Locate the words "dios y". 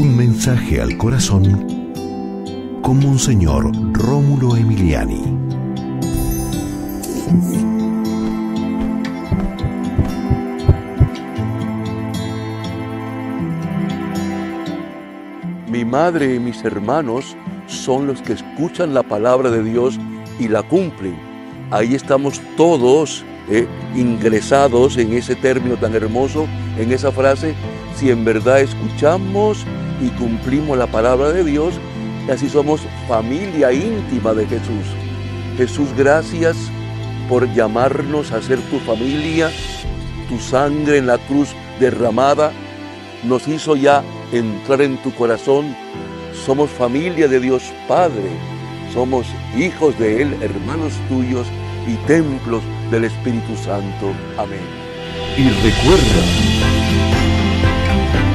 19.64-20.46